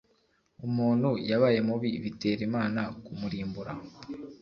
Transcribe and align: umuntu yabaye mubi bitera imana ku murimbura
umuntu 0.67 1.09
yabaye 1.29 1.59
mubi 1.67 1.89
bitera 2.03 2.41
imana 2.49 2.81
ku 3.03 3.11
murimbura 3.19 3.73